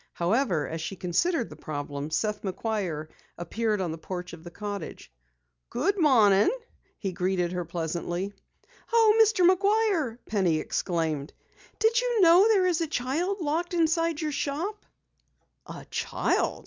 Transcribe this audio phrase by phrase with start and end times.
[0.13, 5.11] However, as she considered the problem, Seth McGuire appeared on the porch of the cottage.
[5.69, 6.49] "Good morning,"
[6.97, 8.33] he greeted her pleasantly.
[8.91, 9.47] "Oh, Mr.
[9.47, 11.33] McGuire!" Penny exclaimed.
[11.77, 14.87] "Did you know there is a child locked inside your shop?"
[15.67, 16.59] "A child!"